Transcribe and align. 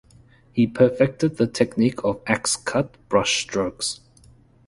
He 0.51 0.65
perfected 0.65 1.37
the 1.37 1.45
technique 1.45 2.03
of 2.03 2.23
"axe-cut" 2.25 2.97
brush-strokes. 3.07 3.99